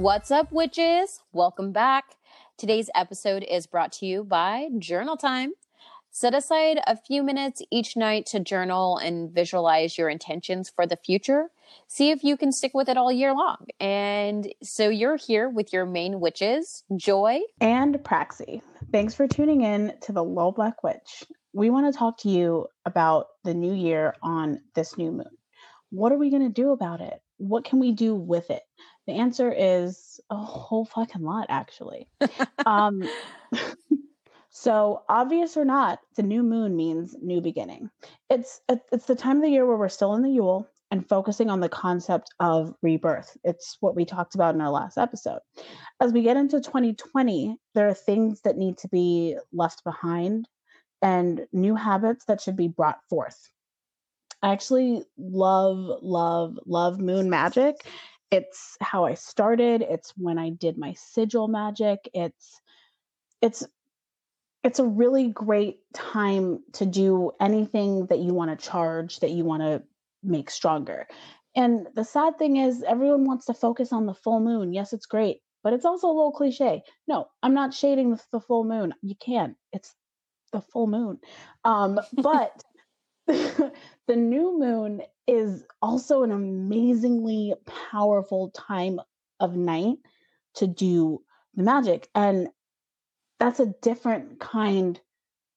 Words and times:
What's 0.00 0.30
up, 0.30 0.50
witches? 0.50 1.20
Welcome 1.34 1.72
back. 1.72 2.16
Today's 2.56 2.88
episode 2.94 3.42
is 3.42 3.66
brought 3.66 3.92
to 3.92 4.06
you 4.06 4.24
by 4.24 4.70
Journal 4.78 5.18
Time. 5.18 5.52
Set 6.10 6.32
aside 6.32 6.80
a 6.86 6.96
few 6.96 7.22
minutes 7.22 7.60
each 7.70 7.98
night 7.98 8.24
to 8.28 8.40
journal 8.40 8.96
and 8.96 9.30
visualize 9.30 9.98
your 9.98 10.08
intentions 10.08 10.70
for 10.74 10.86
the 10.86 10.96
future. 10.96 11.48
See 11.86 12.10
if 12.10 12.24
you 12.24 12.38
can 12.38 12.50
stick 12.50 12.70
with 12.72 12.88
it 12.88 12.96
all 12.96 13.12
year 13.12 13.34
long. 13.34 13.66
And 13.78 14.50
so 14.62 14.88
you're 14.88 15.18
here 15.18 15.50
with 15.50 15.70
your 15.70 15.84
main 15.84 16.18
witches, 16.18 16.82
Joy 16.96 17.40
and 17.60 17.96
Praxi. 17.96 18.62
Thanks 18.90 19.12
for 19.12 19.28
tuning 19.28 19.60
in 19.60 19.92
to 20.00 20.12
the 20.12 20.24
Low 20.24 20.50
Black 20.50 20.82
Witch. 20.82 21.24
We 21.52 21.68
want 21.68 21.92
to 21.92 21.98
talk 21.98 22.16
to 22.20 22.30
you 22.30 22.68
about 22.86 23.26
the 23.44 23.52
new 23.52 23.74
year 23.74 24.14
on 24.22 24.62
this 24.74 24.96
new 24.96 25.12
moon. 25.12 25.36
What 25.90 26.10
are 26.10 26.18
we 26.18 26.30
going 26.30 26.44
to 26.44 26.48
do 26.48 26.70
about 26.70 27.02
it? 27.02 27.20
What 27.40 27.64
can 27.64 27.80
we 27.80 27.92
do 27.92 28.14
with 28.14 28.50
it? 28.50 28.62
The 29.06 29.14
answer 29.14 29.50
is 29.50 30.20
a 30.30 30.36
whole 30.36 30.84
fucking 30.84 31.22
lot, 31.22 31.46
actually. 31.48 32.08
um, 32.66 33.02
so, 34.50 35.02
obvious 35.08 35.56
or 35.56 35.64
not, 35.64 36.00
the 36.16 36.22
new 36.22 36.42
moon 36.42 36.76
means 36.76 37.16
new 37.20 37.40
beginning. 37.40 37.90
It's 38.28 38.60
it's 38.68 39.06
the 39.06 39.16
time 39.16 39.38
of 39.38 39.42
the 39.42 39.48
year 39.48 39.66
where 39.66 39.76
we're 39.76 39.88
still 39.88 40.14
in 40.14 40.22
the 40.22 40.30
Yule 40.30 40.68
and 40.90 41.08
focusing 41.08 41.50
on 41.50 41.60
the 41.60 41.68
concept 41.68 42.30
of 42.40 42.74
rebirth. 42.82 43.36
It's 43.44 43.76
what 43.80 43.94
we 43.94 44.04
talked 44.04 44.34
about 44.34 44.54
in 44.54 44.60
our 44.60 44.70
last 44.70 44.98
episode. 44.98 45.40
As 46.00 46.12
we 46.12 46.22
get 46.22 46.36
into 46.36 46.60
2020, 46.60 47.56
there 47.74 47.88
are 47.88 47.94
things 47.94 48.40
that 48.42 48.58
need 48.58 48.76
to 48.78 48.88
be 48.88 49.36
left 49.52 49.84
behind 49.84 50.48
and 51.00 51.46
new 51.52 51.74
habits 51.74 52.24
that 52.26 52.40
should 52.40 52.56
be 52.56 52.68
brought 52.68 52.98
forth. 53.08 53.48
I 54.42 54.52
actually 54.52 55.02
love, 55.18 55.98
love, 56.02 56.58
love 56.66 56.98
moon 56.98 57.28
magic. 57.28 57.76
It's 58.30 58.76
how 58.80 59.04
I 59.04 59.14
started. 59.14 59.82
It's 59.82 60.12
when 60.16 60.38
I 60.38 60.50
did 60.50 60.78
my 60.78 60.94
sigil 60.94 61.48
magic. 61.48 62.08
It's 62.14 62.60
it's 63.42 63.66
it's 64.62 64.78
a 64.78 64.84
really 64.84 65.28
great 65.28 65.78
time 65.94 66.60
to 66.74 66.84
do 66.86 67.32
anything 67.40 68.06
that 68.06 68.18
you 68.18 68.34
want 68.34 68.50
to 68.50 68.66
charge, 68.66 69.20
that 69.20 69.30
you 69.30 69.44
want 69.44 69.62
to 69.62 69.82
make 70.22 70.50
stronger. 70.50 71.06
And 71.56 71.88
the 71.94 72.04
sad 72.04 72.38
thing 72.38 72.56
is, 72.56 72.84
everyone 72.86 73.24
wants 73.24 73.46
to 73.46 73.54
focus 73.54 73.92
on 73.92 74.06
the 74.06 74.14
full 74.14 74.40
moon. 74.40 74.72
Yes, 74.72 74.92
it's 74.92 75.06
great, 75.06 75.38
but 75.64 75.72
it's 75.72 75.84
also 75.84 76.06
a 76.06 76.12
little 76.12 76.32
cliche. 76.32 76.82
No, 77.08 77.26
I'm 77.42 77.54
not 77.54 77.74
shading 77.74 78.10
the, 78.10 78.22
the 78.32 78.40
full 78.40 78.64
moon. 78.64 78.94
You 79.02 79.14
can't. 79.16 79.56
It's 79.72 79.94
the 80.52 80.60
full 80.60 80.86
moon. 80.86 81.18
Um, 81.64 81.98
but 82.12 82.62
the 84.06 84.16
new 84.16 84.58
moon 84.58 85.02
is 85.26 85.64
also 85.80 86.22
an 86.22 86.32
amazingly 86.32 87.54
powerful 87.90 88.50
time 88.50 89.00
of 89.38 89.56
night 89.56 89.98
to 90.54 90.66
do 90.66 91.22
the 91.54 91.62
magic. 91.62 92.08
And 92.14 92.48
that's 93.38 93.60
a 93.60 93.74
different 93.82 94.40
kind 94.40 95.00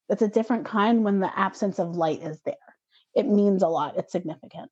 that's 0.09 0.21
a 0.21 0.27
different 0.27 0.65
kind 0.65 1.03
when 1.03 1.21
the 1.21 1.39
absence 1.39 1.79
of 1.79 1.95
light 1.95 2.21
is 2.21 2.39
there. 2.41 2.55
It 3.15 3.25
means 3.25 3.63
a 3.63 3.67
lot. 3.67 3.97
It's 3.97 4.11
significant. 4.11 4.69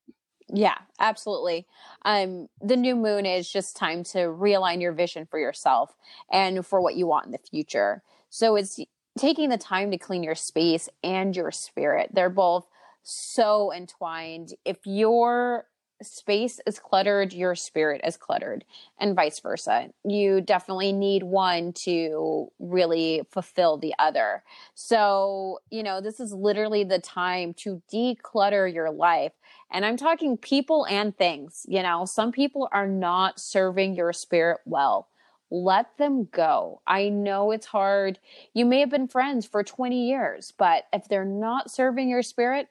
Yeah 0.48 0.76
absolutely. 1.00 1.66
Um 2.04 2.48
the 2.60 2.76
new 2.76 2.94
moon 2.94 3.26
is 3.26 3.50
just 3.50 3.76
time 3.76 4.04
to 4.04 4.18
realign 4.18 4.80
your 4.80 4.92
vision 4.92 5.26
for 5.26 5.38
yourself 5.38 5.96
and 6.30 6.64
for 6.64 6.80
what 6.80 6.96
you 6.96 7.06
want 7.06 7.26
in 7.26 7.32
the 7.32 7.38
future. 7.38 8.02
So 8.30 8.56
it's 8.56 8.78
taking 9.18 9.48
the 9.50 9.58
time 9.58 9.90
to 9.90 9.98
clean 9.98 10.22
your 10.22 10.34
space 10.34 10.88
and 11.02 11.34
your 11.36 11.50
spirit. 11.50 12.10
They're 12.12 12.30
both 12.30 12.66
so 13.02 13.72
entwined 13.72 14.54
if 14.64 14.78
you're 14.84 15.66
space 16.02 16.60
is 16.66 16.78
cluttered, 16.78 17.32
your 17.32 17.54
spirit 17.54 18.00
is 18.04 18.16
cluttered, 18.16 18.64
and 18.98 19.16
vice 19.16 19.40
versa. 19.40 19.90
You 20.04 20.40
definitely 20.40 20.92
need 20.92 21.22
one 21.22 21.72
to 21.84 22.50
really 22.58 23.22
fulfill 23.30 23.78
the 23.78 23.94
other. 23.98 24.42
So, 24.74 25.60
you 25.70 25.82
know, 25.82 26.00
this 26.00 26.20
is 26.20 26.32
literally 26.32 26.84
the 26.84 26.98
time 26.98 27.54
to 27.54 27.82
declutter 27.92 28.72
your 28.72 28.90
life. 28.90 29.32
And 29.70 29.84
I'm 29.84 29.96
talking 29.96 30.36
people 30.36 30.86
and 30.86 31.16
things. 31.16 31.64
You 31.68 31.82
know, 31.82 32.04
some 32.04 32.32
people 32.32 32.68
are 32.72 32.88
not 32.88 33.40
serving 33.40 33.94
your 33.94 34.12
spirit 34.12 34.60
well. 34.64 35.08
Let 35.50 35.98
them 35.98 36.28
go. 36.32 36.80
I 36.86 37.10
know 37.10 37.50
it's 37.50 37.66
hard. 37.66 38.18
You 38.54 38.64
may 38.64 38.80
have 38.80 38.88
been 38.88 39.06
friends 39.06 39.44
for 39.44 39.62
20 39.62 40.08
years, 40.08 40.52
but 40.56 40.84
if 40.94 41.08
they're 41.08 41.26
not 41.26 41.70
serving 41.70 42.08
your 42.08 42.22
spirit, 42.22 42.68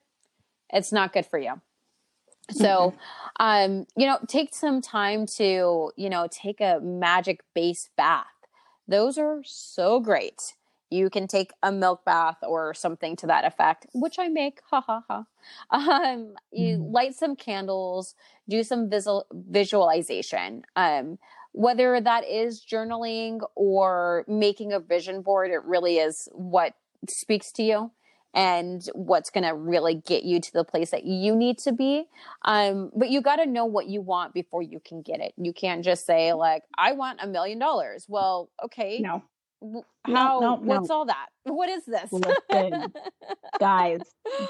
it's 0.71 0.91
not 0.91 1.13
good 1.13 1.25
for 1.25 1.39
you. 1.39 1.61
So, 2.51 2.93
mm-hmm. 3.39 3.73
um, 3.79 3.85
you 3.95 4.05
know, 4.05 4.19
take 4.27 4.53
some 4.53 4.81
time 4.81 5.25
to, 5.37 5.91
you 5.95 6.09
know, 6.09 6.27
take 6.29 6.59
a 6.59 6.79
magic 6.81 7.41
base 7.53 7.89
bath. 7.95 8.25
Those 8.87 9.17
are 9.17 9.41
so 9.45 9.99
great. 9.99 10.55
You 10.89 11.09
can 11.09 11.27
take 11.27 11.51
a 11.63 11.71
milk 11.71 12.03
bath 12.03 12.37
or 12.43 12.73
something 12.73 13.15
to 13.17 13.27
that 13.27 13.45
effect, 13.45 13.87
which 13.93 14.19
I 14.19 14.27
make. 14.27 14.59
Ha 14.69 14.81
ha 14.81 15.03
ha. 15.07 15.25
Um, 15.69 16.33
you 16.51 16.77
mm. 16.77 16.91
light 16.91 17.15
some 17.15 17.35
candles, 17.37 18.15
do 18.49 18.63
some 18.63 18.89
visual 18.89 19.25
visualization. 19.31 20.63
Um, 20.75 21.17
whether 21.53 22.01
that 22.01 22.27
is 22.27 22.65
journaling 22.65 23.39
or 23.55 24.25
making 24.27 24.73
a 24.73 24.79
vision 24.79 25.21
board, 25.21 25.51
it 25.51 25.63
really 25.63 25.97
is 25.97 26.27
what 26.33 26.73
speaks 27.07 27.51
to 27.53 27.63
you 27.63 27.91
and 28.33 28.87
what's 28.93 29.29
going 29.29 29.43
to 29.43 29.53
really 29.53 29.95
get 29.95 30.23
you 30.23 30.39
to 30.39 30.53
the 30.53 30.63
place 30.63 30.91
that 30.91 31.05
you 31.05 31.35
need 31.35 31.57
to 31.59 31.71
be. 31.71 32.05
Um, 32.43 32.91
but 32.95 33.09
you 33.09 33.21
got 33.21 33.37
to 33.37 33.45
know 33.45 33.65
what 33.65 33.87
you 33.87 34.01
want 34.01 34.33
before 34.33 34.61
you 34.61 34.79
can 34.79 35.01
get 35.01 35.19
it. 35.19 35.33
You 35.37 35.53
can't 35.53 35.83
just 35.83 36.05
say 36.05 36.33
like, 36.33 36.63
I 36.77 36.93
want 36.93 37.19
a 37.21 37.27
million 37.27 37.59
dollars. 37.59 38.05
Well, 38.07 38.49
okay. 38.63 38.99
No. 38.99 39.23
How, 40.05 40.39
no, 40.39 40.39
no, 40.39 40.55
what's 40.55 40.89
no. 40.89 40.95
all 40.95 41.05
that? 41.05 41.27
What 41.43 41.69
is 41.69 41.85
this? 41.85 42.11
Listen, 42.11 42.91
guys, 43.59 44.01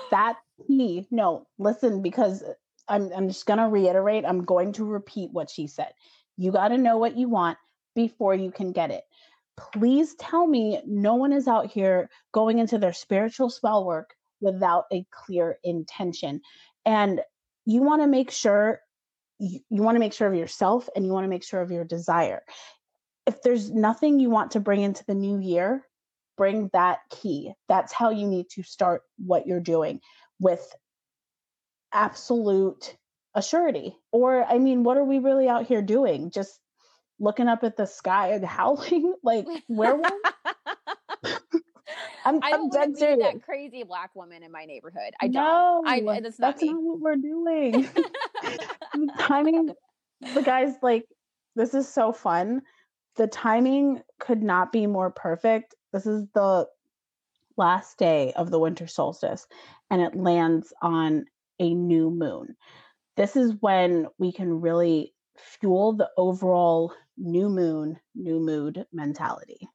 that 0.10 0.38
key, 0.66 1.06
no, 1.12 1.48
listen, 1.58 2.02
because 2.02 2.44
I'm, 2.88 3.12
I'm 3.14 3.28
just 3.28 3.46
going 3.46 3.60
to 3.60 3.68
reiterate, 3.68 4.24
I'm 4.26 4.46
going 4.46 4.72
to 4.74 4.86
repeat 4.86 5.32
what 5.32 5.50
she 5.50 5.68
said. 5.68 5.92
You 6.38 6.52
got 6.54 6.70
to 6.70 6.78
know 6.78 6.98
what 6.98 7.18
you 7.18 7.28
want 7.28 7.58
before 7.94 8.36
you 8.36 8.52
can 8.52 8.72
get 8.72 8.90
it 8.90 9.04
please 9.74 10.16
tell 10.16 10.46
me 10.46 10.82
no 10.86 11.16
one 11.16 11.34
is 11.34 11.48
out 11.48 11.68
here 11.68 12.10
going 12.34 12.60
into 12.60 12.78
their 12.78 12.94
spiritual 12.94 13.50
spell 13.50 13.86
work 13.86 14.14
without 14.40 14.86
a 14.92 15.06
clear 15.12 15.58
intention. 15.64 16.42
And 16.86 17.22
you 17.66 17.82
want 17.82 18.02
to 18.02 18.08
make 18.08 18.32
sure 18.32 18.82
you, 19.40 19.60
you 19.70 19.82
want 19.82 19.96
to 19.96 20.00
make 20.00 20.14
sure 20.14 20.28
of 20.28 20.36
yourself 20.36 20.90
and 20.96 21.06
you 21.06 21.12
want 21.12 21.26
to 21.26 21.30
make 21.30 21.44
sure 21.44 21.62
of 21.62 21.72
your 21.72 21.84
desire. 21.84 22.42
If 23.28 23.42
there's 23.42 23.72
nothing 23.72 24.20
you 24.20 24.30
want 24.30 24.52
to 24.52 24.60
bring 24.60 24.82
into 24.82 25.04
the 25.06 25.16
new 25.16 25.40
year, 25.40 25.86
bring 26.38 26.70
that 26.74 27.00
key. 27.10 27.54
That's 27.68 27.94
how 27.94 28.10
you 28.10 28.28
need 28.28 28.50
to 28.52 28.64
start 28.64 29.02
what 29.18 29.46
you're 29.48 29.60
doing 29.60 30.02
with 30.40 30.66
absolute 31.94 32.96
assurity. 33.36 33.94
Or, 34.12 34.44
I 34.44 34.58
mean, 34.58 34.84
what 34.84 34.98
are 34.98 35.04
we 35.04 35.20
really 35.20 35.48
out 35.48 35.66
here 35.66 35.82
doing? 35.82 36.32
Just 36.32 36.60
looking 37.22 37.48
up 37.48 37.64
at 37.64 37.78
the 37.78 37.86
sky 37.86 38.30
and 38.30 38.44
howling 38.58 39.14
like 39.24 39.46
werewolf. 39.70 40.12
I'm, 42.24 42.40
I 42.44 42.52
don't 42.52 42.76
I'm 42.76 42.92
dead 42.92 42.98
serious. 42.98 43.20
that 43.22 43.44
crazy 43.44 43.84
black 43.84 44.16
woman 44.16 44.44
in 44.44 44.52
my 44.52 44.66
neighborhood. 44.66 45.14
I 45.22 45.28
don't. 45.28 45.34
No, 45.34 45.84
I, 45.86 46.02
that's 46.22 46.40
not, 46.40 46.58
that's 46.58 46.64
not 46.64 46.76
what 46.82 47.00
we're 47.00 47.16
doing. 47.16 47.90
timing, 49.20 49.74
the 50.34 50.42
guys 50.42 50.74
like 50.82 51.06
this 51.56 51.74
is 51.74 51.92
so 51.92 52.12
fun. 52.12 52.62
The 53.16 53.28
timing 53.28 54.02
could 54.20 54.44
not 54.44 54.72
be 54.72 54.88
more 54.88 55.10
perfect. 55.10 55.76
This 55.94 56.06
is 56.06 56.26
the 56.34 56.68
last 57.58 57.98
day 57.98 58.34
of 58.36 58.52
the 58.52 58.60
winter 58.60 58.88
solstice, 58.88 59.48
and 59.90 60.02
it 60.02 60.16
lands 60.16 60.74
on 60.82 61.26
a 61.60 61.74
new 61.74 62.10
moon. 62.12 62.56
This 63.18 63.36
is 63.36 63.54
when 63.60 64.08
we 64.18 64.32
can 64.32 64.62
really 64.62 65.14
fuel 65.38 65.94
the 65.94 66.10
overall 66.18 66.94
new 67.18 67.50
moon, 67.50 68.00
new 68.16 68.40
mood 68.40 68.86
mentality. 68.92 69.70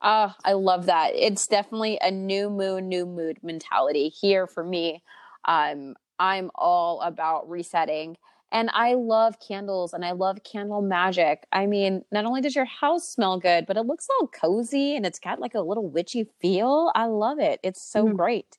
Ah, 0.00 0.36
I 0.44 0.52
love 0.52 0.86
that. 0.86 1.12
It's 1.14 1.46
definitely 1.46 1.98
a 2.00 2.10
new 2.10 2.50
moon, 2.50 2.88
new 2.88 3.06
mood 3.06 3.38
mentality 3.42 4.08
here 4.08 4.46
for 4.46 4.62
me. 4.62 5.02
Um, 5.44 5.94
I'm 6.18 6.50
all 6.54 7.00
about 7.00 7.48
resetting. 7.48 8.16
And 8.52 8.70
I 8.72 8.94
love 8.94 9.36
candles 9.40 9.92
and 9.94 10.04
I 10.04 10.12
love 10.12 10.44
candle 10.44 10.80
magic. 10.80 11.44
I 11.50 11.66
mean, 11.66 12.04
not 12.12 12.24
only 12.24 12.40
does 12.40 12.54
your 12.54 12.66
house 12.66 13.08
smell 13.08 13.40
good, 13.40 13.66
but 13.66 13.76
it 13.76 13.86
looks 13.86 14.06
all 14.20 14.28
cozy 14.28 14.94
and 14.94 15.04
it's 15.04 15.18
got 15.18 15.40
like 15.40 15.54
a 15.54 15.60
little 15.60 15.88
witchy 15.88 16.28
feel. 16.40 16.92
I 16.94 17.06
love 17.06 17.40
it. 17.40 17.58
It's 17.64 17.82
so 17.82 18.06
mm. 18.06 18.16
great. 18.16 18.56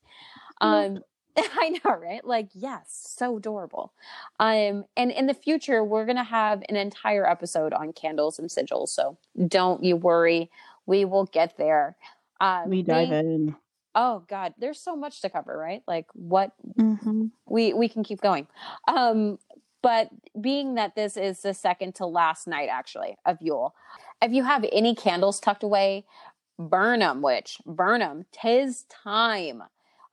Um, 0.60 1.00
I 1.38 1.80
know, 1.84 1.96
right? 1.96 2.26
Like, 2.26 2.50
yes, 2.54 3.16
so 3.18 3.38
adorable. 3.38 3.94
Um, 4.40 4.86
and 4.96 5.12
in 5.12 5.28
the 5.28 5.34
future, 5.34 5.84
we're 5.84 6.06
gonna 6.06 6.24
have 6.24 6.64
an 6.70 6.76
entire 6.76 7.30
episode 7.30 7.74
on 7.74 7.94
candles 7.94 8.40
and 8.40 8.50
sigils, 8.50 8.90
so 8.90 9.18
don't 9.48 9.84
you 9.84 9.96
worry. 9.96 10.50
We 10.86 11.06
will 11.06 11.26
get 11.26 11.58
there. 11.58 11.98
Um, 12.40 12.70
we 12.70 12.84
dive 12.84 13.10
we, 13.10 13.16
in. 13.16 13.56
Oh 13.96 14.24
God, 14.28 14.54
there's 14.58 14.80
so 14.80 14.96
much 14.96 15.22
to 15.22 15.30
cover, 15.30 15.58
right? 15.58 15.82
Like, 15.88 16.08
what 16.14 16.52
mm-hmm. 16.78 17.28
we 17.46 17.74
we 17.74 17.90
can 17.90 18.04
keep 18.04 18.22
going. 18.22 18.48
Um, 18.88 19.40
But 19.82 20.10
being 20.42 20.76
that 20.76 20.96
this 20.96 21.16
is 21.16 21.42
the 21.44 21.54
second 21.54 21.94
to 21.96 22.08
last 22.08 22.48
night, 22.48 22.70
actually, 22.72 23.18
of 23.24 23.38
Yule, 23.40 23.76
if 24.20 24.32
you 24.32 24.44
have 24.44 24.66
any 24.72 24.96
candles 24.96 25.40
tucked 25.40 25.62
away, 25.62 26.06
burn 26.58 27.02
them, 27.02 27.22
Which 27.22 27.60
burn 27.68 28.00
them. 28.00 28.26
Tis 28.32 28.86
time. 28.90 29.62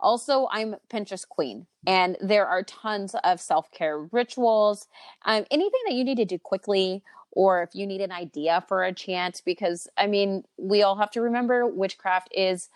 Also, 0.03 0.49
I'm 0.51 0.75
Pinterest 0.91 1.27
queen, 1.29 1.67
and 1.87 2.17
there 2.21 2.47
are 2.47 2.65
tons 2.65 3.15
of 3.23 3.41
self 3.41 3.71
care 3.71 3.99
rituals. 3.99 4.89
Um, 5.25 5.45
anything 5.51 5.81
that 5.87 5.95
you 5.95 6.03
need 6.05 6.17
to 6.17 6.25
do 6.25 6.39
quickly, 6.39 7.05
or 7.31 7.63
if 7.63 7.71
you 7.75 7.87
need 7.87 8.01
an 8.01 8.11
idea 8.11 8.65
for 8.67 8.83
a 8.83 8.93
chant, 8.93 9.43
because 9.47 9.89
I 9.97 10.09
mean, 10.09 10.45
we 10.59 10.83
all 10.83 10.97
have 10.97 11.13
to 11.13 11.21
remember 11.21 11.67
witchcraft 11.67 12.29
is 12.37 12.69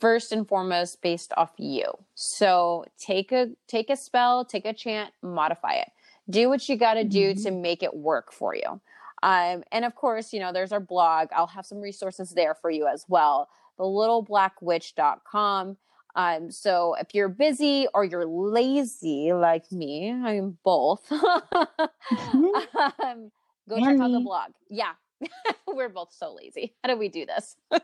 first 0.00 0.32
and 0.32 0.46
foremost 0.46 1.00
based 1.02 1.32
off 1.36 1.52
you. 1.56 1.86
So 2.14 2.84
take 2.98 3.32
a 3.32 3.48
take 3.66 3.88
a 3.88 3.96
spell, 3.96 4.44
take 4.44 4.66
a 4.66 4.74
chant, 4.74 5.12
modify 5.22 5.74
it. 5.74 5.88
Do 6.28 6.50
what 6.50 6.68
you 6.68 6.76
got 6.76 6.94
to 6.94 7.04
do 7.04 7.32
mm-hmm. 7.32 7.42
to 7.42 7.50
make 7.50 7.82
it 7.82 7.96
work 7.96 8.32
for 8.32 8.54
you. 8.54 8.80
Um, 9.22 9.64
and 9.72 9.84
of 9.84 9.94
course, 9.94 10.32
you 10.32 10.40
know, 10.40 10.52
there's 10.52 10.72
our 10.72 10.80
blog. 10.80 11.28
I'll 11.34 11.46
have 11.48 11.66
some 11.66 11.80
resources 11.80 12.30
there 12.30 12.54
for 12.54 12.70
you 12.70 12.86
as 12.86 13.04
well. 13.08 13.48
The 13.78 13.84
littlebblackwitch.com. 13.84 15.76
Um, 16.14 16.50
so 16.50 16.94
if 17.00 17.14
you're 17.14 17.28
busy 17.28 17.86
or 17.94 18.04
you're 18.04 18.26
lazy 18.26 19.32
like 19.32 19.70
me, 19.70 20.10
I'm 20.10 20.58
both. 20.64 21.06
mm-hmm. 21.08 23.02
um, 23.02 23.30
go 23.68 23.76
check 23.78 24.00
out 24.00 24.10
the 24.10 24.20
blog. 24.20 24.50
Yeah, 24.68 24.92
we're 25.66 25.88
both 25.88 26.12
so 26.12 26.34
lazy. 26.34 26.74
How 26.82 26.90
do 26.90 26.98
we 26.98 27.08
do 27.08 27.26
this? 27.26 27.56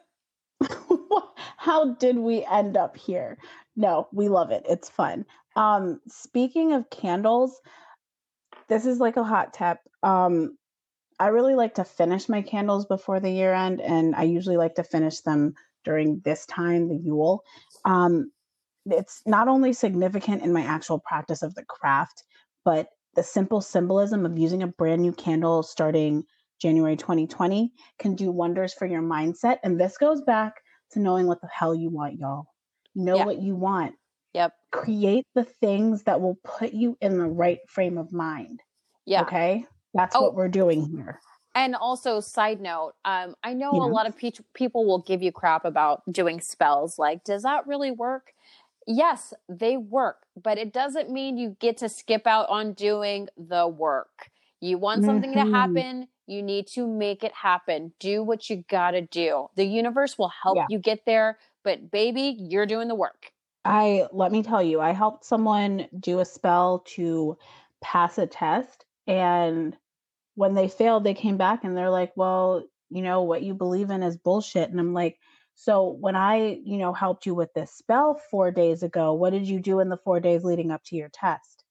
How 1.57 1.95
did 1.95 2.19
we 2.19 2.45
end 2.45 2.77
up 2.77 2.97
here? 2.97 3.39
No, 3.77 4.09
we 4.13 4.29
love 4.29 4.51
it. 4.51 4.65
It's 4.69 4.89
fun. 4.89 5.27
Um, 5.55 6.01
speaking 6.09 6.73
of 6.73 6.91
candles, 6.91 7.61
this 8.69 8.87
is 8.87 8.99
like 9.01 9.17
a 9.17 9.25
hot 9.25 9.55
tip. 9.55 9.79
Um, 10.03 10.57
I 11.19 11.29
really 11.29 11.55
like 11.55 11.75
to 11.75 11.85
finish 11.85 12.29
my 12.29 12.43
candles 12.43 12.87
before 12.87 13.21
the 13.21 13.31
year 13.31 13.55
end, 13.55 13.81
and 13.81 14.15
I 14.15 14.25
usually 14.25 14.57
like 14.57 14.75
to 14.75 14.85
finish 14.85 15.21
them 15.21 15.55
during 15.85 16.21
this 16.25 16.45
time, 16.47 16.89
the 16.89 16.97
Yule. 16.97 17.43
Um, 17.87 18.33
it's 18.85 19.23
not 19.27 19.49
only 19.49 19.73
significant 19.73 20.43
in 20.43 20.53
my 20.53 20.63
actual 20.63 20.99
practice 20.99 21.43
of 21.43 21.55
the 21.55 21.65
craft, 21.65 22.23
but 22.65 22.89
the 23.15 23.23
simple 23.23 23.61
symbolism 23.61 24.27
of 24.27 24.39
using 24.39 24.63
a 24.63 24.67
brand 24.67 25.03
new 25.03 25.13
candle 25.13 25.63
starting 25.63 26.25
January 26.61 26.97
2020 26.97 27.73
can 27.99 28.15
do 28.15 28.31
wonders 28.31 28.75
for 28.75 28.87
your 28.87 29.03
mindset. 29.03 29.59
And 29.63 29.81
this 29.81 29.99
goes 29.99 30.21
back 30.23 30.55
to 30.93 31.01
knowing 31.01 31.27
what 31.27 31.41
the 31.41 31.49
hell 31.53 31.75
you 31.75 31.91
want, 31.91 32.19
y'all. 32.19 32.47
Know 32.95 33.17
yeah. 33.17 33.25
what 33.25 33.41
you 33.41 33.55
want. 33.57 33.95
Yep. 34.35 34.53
Create 34.71 35.27
the 35.35 35.45
things 35.45 36.03
that 36.05 36.21
will 36.21 36.39
put 36.45 36.73
you 36.73 36.97
in 37.01 37.19
the 37.19 37.27
right 37.27 37.59
frame 37.69 37.99
of 37.99 38.13
mind. 38.13 38.61
Yeah. 39.07 39.23
Okay. 39.23 39.65
That's 39.95 40.15
oh, 40.15 40.23
what 40.23 40.35
we're 40.35 40.49
doing 40.49 40.85
here. 40.85 41.21
And 41.57 41.75
also, 41.75 42.21
side 42.21 42.61
note, 42.61 42.93
um, 43.07 43.35
I 43.43 43.55
know 43.55 43.73
yeah. 43.73 43.81
a 43.81 43.89
lot 43.89 44.07
of 44.07 44.17
pe- 44.17 44.31
people 44.53 44.85
will 44.85 44.99
give 44.99 45.23
you 45.23 45.33
crap 45.33 45.65
about 45.65 46.03
doing 46.13 46.41
spells. 46.41 46.99
Like, 46.99 47.25
does 47.25 47.45
that 47.45 47.67
really 47.67 47.91
work? 47.91 48.35
Yes, 48.87 49.33
they 49.49 49.79
work, 49.79 50.19
but 50.41 50.59
it 50.59 50.73
doesn't 50.73 51.11
mean 51.11 51.39
you 51.39 51.57
get 51.59 51.79
to 51.79 51.89
skip 51.89 52.27
out 52.27 52.49
on 52.51 52.75
doing 52.75 53.29
the 53.37 53.67
work. 53.67 54.31
You 54.61 54.77
want 54.77 55.05
something 55.05 55.33
mm-hmm. 55.33 55.51
to 55.51 55.59
happen, 55.59 56.09
you 56.27 56.43
need 56.43 56.67
to 56.69 56.87
make 56.87 57.25
it 57.25 57.33
happen. 57.33 57.93
Do 58.01 58.23
what 58.23 58.51
you 58.51 58.63
got 58.69 58.91
to 58.91 59.01
do. 59.01 59.49
The 59.57 59.65
universe 59.65 60.19
will 60.19 60.33
help 60.43 60.57
yeah. 60.57 60.67
you 60.69 60.79
get 60.79 61.07
there, 61.07 61.39
but 61.65 61.91
baby, 61.91 62.37
you're 62.39 62.67
doing 62.67 62.89
the 62.89 62.95
work. 62.95 63.33
I 63.65 64.07
let 64.13 64.31
me 64.31 64.43
tell 64.43 64.63
you, 64.63 64.81
I 64.81 64.93
helped 64.93 65.25
someone 65.25 65.89
do 65.99 66.21
a 66.21 66.25
spell 66.25 66.85
to 66.95 67.39
pass 67.83 68.19
a 68.19 68.27
test 68.27 68.85
and 69.07 69.77
when 70.37 70.55
they 70.55 70.69
failed, 70.69 71.03
they 71.03 71.15
came 71.15 71.37
back 71.37 71.65
and 71.65 71.77
they're 71.77 71.91
like, 71.91 72.13
well, 72.15 72.63
you 72.91 73.03
know, 73.03 73.23
what 73.23 73.43
you 73.43 73.55
believe 73.55 73.91
in 73.91 74.03
is 74.03 74.17
bullshit. 74.17 74.71
And 74.71 74.79
I'm 74.79 74.95
like, 74.95 75.19
so 75.57 75.89
when 75.89 76.15
I, 76.15 76.61
you 76.65 76.77
know, 76.77 76.93
helped 76.93 77.27
you 77.27 77.35
with 77.35 77.53
this 77.55 77.73
spell 77.73 78.21
four 78.31 78.51
days 78.51 78.83
ago, 78.83 79.15
what 79.15 79.31
did 79.31 79.49
you 79.49 79.59
do 79.59 79.81
in 79.81 79.89
the 79.89 79.97
four 79.97 80.21
days 80.21 80.45
leading 80.45 80.71
up 80.71 80.85
to 80.85 80.97
your 80.97 81.09
test? 81.09 81.65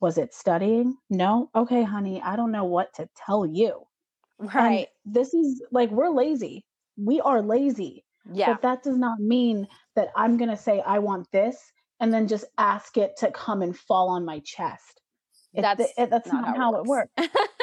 Was 0.00 0.18
it 0.18 0.34
studying? 0.34 0.98
No. 1.08 1.50
Okay, 1.54 1.82
honey, 1.82 2.20
I 2.22 2.36
don't 2.36 2.52
know 2.52 2.64
what 2.64 2.94
to 2.94 3.08
tell 3.16 3.46
you. 3.46 3.86
Right. 4.38 4.88
And 5.04 5.14
this 5.14 5.32
is 5.32 5.62
like, 5.72 5.90
we're 5.90 6.10
lazy. 6.10 6.66
We 6.98 7.20
are 7.22 7.40
lazy. 7.40 8.04
Yeah. 8.30 8.52
But 8.52 8.62
that 8.62 8.82
does 8.82 8.98
not 8.98 9.18
mean 9.18 9.66
that 9.94 10.10
I'm 10.14 10.36
going 10.36 10.50
to 10.50 10.56
say, 10.56 10.82
I 10.86 10.98
want 10.98 11.32
this 11.32 11.56
and 11.98 12.12
then 12.12 12.28
just 12.28 12.44
ask 12.58 12.98
it 12.98 13.16
to 13.18 13.30
come 13.30 13.62
and 13.62 13.76
fall 13.76 14.10
on 14.10 14.26
my 14.26 14.40
chest. 14.40 15.00
that's, 15.54 15.80
it, 15.96 16.10
that's 16.10 16.30
not, 16.30 16.42
not 16.42 16.56
how, 16.56 16.74
it 16.74 16.84
works. 16.84 17.10
It 17.16 17.30
works. 17.32 17.38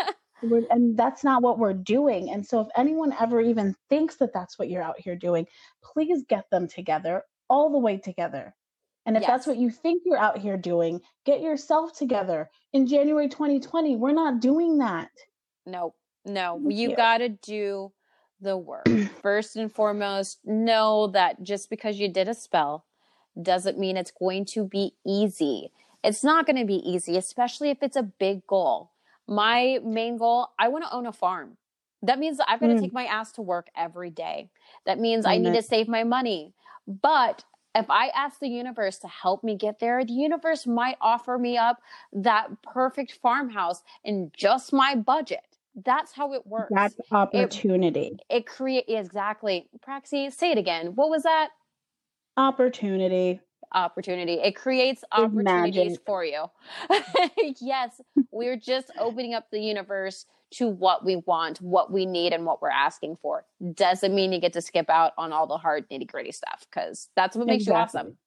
We're, 0.43 0.63
and 0.69 0.97
that's 0.97 1.23
not 1.23 1.41
what 1.41 1.59
we're 1.59 1.73
doing. 1.73 2.29
And 2.29 2.45
so, 2.45 2.61
if 2.61 2.67
anyone 2.75 3.13
ever 3.19 3.41
even 3.41 3.75
thinks 3.89 4.15
that 4.17 4.33
that's 4.33 4.59
what 4.59 4.69
you're 4.69 4.83
out 4.83 4.99
here 4.99 5.15
doing, 5.15 5.47
please 5.83 6.23
get 6.27 6.49
them 6.49 6.67
together, 6.67 7.23
all 7.49 7.71
the 7.71 7.77
way 7.77 7.97
together. 7.97 8.53
And 9.05 9.17
if 9.17 9.21
yes. 9.21 9.29
that's 9.29 9.47
what 9.47 9.57
you 9.57 9.69
think 9.69 10.03
you're 10.05 10.17
out 10.17 10.37
here 10.37 10.57
doing, 10.57 11.01
get 11.25 11.41
yourself 11.41 11.97
together. 11.97 12.49
In 12.71 12.87
January 12.87 13.27
2020, 13.27 13.97
we're 13.97 14.13
not 14.13 14.39
doing 14.39 14.77
that. 14.77 15.09
No, 15.65 15.93
no, 16.25 16.59
Thank 16.61 16.75
you, 16.75 16.89
you. 16.89 16.95
got 16.95 17.17
to 17.17 17.29
do 17.29 17.91
the 18.39 18.57
work. 18.57 18.87
First 19.21 19.55
and 19.55 19.71
foremost, 19.71 20.39
know 20.45 21.07
that 21.07 21.43
just 21.43 21.69
because 21.69 21.99
you 21.99 22.07
did 22.07 22.27
a 22.27 22.33
spell 22.33 22.85
doesn't 23.41 23.79
mean 23.79 23.97
it's 23.97 24.11
going 24.11 24.45
to 24.45 24.65
be 24.65 24.93
easy. 25.05 25.71
It's 26.03 26.23
not 26.23 26.45
going 26.45 26.57
to 26.57 26.65
be 26.65 26.87
easy, 26.89 27.17
especially 27.17 27.69
if 27.69 27.79
it's 27.81 27.95
a 27.95 28.03
big 28.03 28.45
goal 28.47 28.92
my 29.27 29.79
main 29.83 30.17
goal, 30.17 30.49
I 30.59 30.67
want 30.67 30.83
to 30.85 30.93
own 30.93 31.05
a 31.05 31.13
farm. 31.13 31.57
That 32.01 32.19
means 32.19 32.39
I've 32.45 32.59
got 32.59 32.67
to 32.67 32.73
mm. 32.73 32.81
take 32.81 32.93
my 32.93 33.05
ass 33.05 33.31
to 33.33 33.41
work 33.41 33.67
every 33.77 34.09
day. 34.09 34.49
That 34.85 34.99
means 34.99 35.25
I 35.25 35.37
need 35.37 35.53
to 35.53 35.61
save 35.61 35.87
my 35.87 36.03
money. 36.03 36.53
But 36.85 37.45
if 37.75 37.89
I 37.89 38.07
ask 38.09 38.39
the 38.39 38.49
universe 38.49 38.99
to 38.99 39.07
help 39.07 39.43
me 39.43 39.55
get 39.55 39.79
there, 39.79 40.03
the 40.03 40.13
universe 40.13 40.67
might 40.67 40.97
offer 41.01 41.37
me 41.37 41.57
up 41.57 41.81
that 42.11 42.61
perfect 42.61 43.13
farmhouse 43.21 43.81
in 44.03 44.31
just 44.35 44.73
my 44.73 44.95
budget. 44.95 45.39
That's 45.75 46.11
how 46.11 46.33
it 46.33 46.45
works. 46.45 46.71
That's 46.75 46.95
opportunity. 47.11 48.11
It, 48.29 48.35
it 48.37 48.45
create 48.45 48.85
exactly. 48.87 49.67
Praxi, 49.87 50.31
say 50.31 50.51
it 50.51 50.57
again. 50.57 50.87
What 50.95 51.09
was 51.09 51.23
that? 51.23 51.49
Opportunity 52.37 53.39
opportunity. 53.73 54.33
It 54.33 54.55
creates 54.55 55.03
opportunities 55.11 55.97
for 56.05 56.23
you. 56.23 56.45
yes, 57.61 58.01
we're 58.31 58.57
just 58.57 58.91
opening 58.99 59.33
up 59.33 59.47
the 59.51 59.59
universe 59.59 60.25
to 60.51 60.67
what 60.67 61.03
we 61.03 61.17
want, 61.25 61.59
what 61.61 61.91
we 61.91 62.05
need, 62.05 62.31
and 62.31 62.45
what 62.45 62.61
we're 62.61 62.69
asking 62.69 63.17
for. 63.21 63.45
Doesn't 63.73 64.13
mean 64.13 64.31
you 64.31 64.39
get 64.39 64.53
to 64.53 64.61
skip 64.61 64.89
out 64.89 65.13
on 65.17 65.33
all 65.33 65.47
the 65.47 65.57
hard 65.57 65.89
nitty 65.89 66.07
gritty 66.07 66.31
stuff 66.31 66.65
because 66.69 67.09
that's 67.15 67.35
what 67.35 67.47
makes 67.47 67.63
exactly. 67.63 67.99
you 67.99 68.01
awesome. 68.01 68.17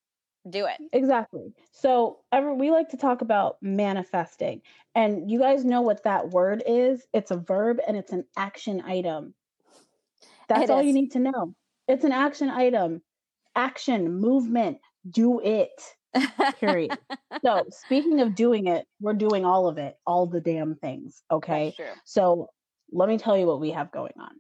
Do 0.49 0.67
it. 0.67 0.77
Exactly. 0.93 1.53
So, 1.73 2.19
ever 2.31 2.55
we 2.55 2.71
like 2.71 2.91
to 2.91 2.97
talk 2.97 3.21
about 3.21 3.57
manifesting, 3.63 4.63
and 4.95 5.31
you 5.31 5.41
guys 5.41 5.65
know 5.65 5.81
what 5.83 6.05
that 6.05 6.31
word 6.31 6.63
is. 6.67 7.07
It's 7.13 7.31
a 7.31 7.37
verb 7.37 7.79
and 7.87 7.97
it's 7.97 8.13
an 8.13 8.25
action 8.37 8.81
item. 8.83 9.35
That's 10.49 10.65
it 10.65 10.71
all 10.71 10.81
is. 10.81 10.87
you 10.87 10.93
need 10.93 11.13
to 11.13 11.19
know. 11.19 11.55
It's 11.89 12.05
an 12.05 12.13
action 12.13 12.49
item. 12.51 13.03
Action, 13.57 14.21
movement, 14.21 14.79
do 15.11 15.41
it. 15.41 15.71
Period. 16.61 16.97
so 17.45 17.65
speaking 17.71 18.21
of 18.21 18.35
doing 18.35 18.67
it, 18.67 18.87
we're 19.01 19.15
doing 19.15 19.45
all 19.45 19.69
of 19.69 19.79
it, 19.79 19.97
all 20.07 20.27
the 20.27 20.41
damn 20.41 20.75
things. 20.77 21.23
Okay. 21.31 21.75
So 22.05 22.49
let 22.93 23.09
me 23.09 23.19
tell 23.19 23.37
you 23.37 23.47
what 23.47 23.61
we 23.61 23.71
have 23.71 23.91
going 23.91 24.15
on. 24.19 24.31